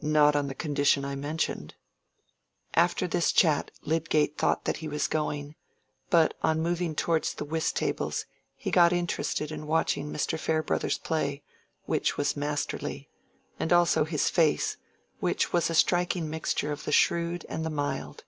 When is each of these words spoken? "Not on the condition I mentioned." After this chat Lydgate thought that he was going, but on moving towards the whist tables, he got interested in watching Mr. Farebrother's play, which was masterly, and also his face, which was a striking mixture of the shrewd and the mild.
"Not 0.00 0.36
on 0.36 0.46
the 0.46 0.54
condition 0.54 1.04
I 1.04 1.16
mentioned." 1.16 1.74
After 2.74 3.08
this 3.08 3.32
chat 3.32 3.72
Lydgate 3.82 4.38
thought 4.38 4.64
that 4.64 4.76
he 4.76 4.86
was 4.86 5.08
going, 5.08 5.56
but 6.08 6.34
on 6.40 6.60
moving 6.62 6.94
towards 6.94 7.34
the 7.34 7.44
whist 7.44 7.74
tables, 7.74 8.26
he 8.54 8.70
got 8.70 8.92
interested 8.92 9.50
in 9.50 9.66
watching 9.66 10.12
Mr. 10.12 10.38
Farebrother's 10.38 10.98
play, 10.98 11.42
which 11.84 12.16
was 12.16 12.36
masterly, 12.36 13.08
and 13.58 13.72
also 13.72 14.04
his 14.04 14.30
face, 14.30 14.76
which 15.18 15.52
was 15.52 15.68
a 15.68 15.74
striking 15.74 16.30
mixture 16.30 16.70
of 16.70 16.84
the 16.84 16.92
shrewd 16.92 17.44
and 17.48 17.66
the 17.66 17.68
mild. 17.70 18.22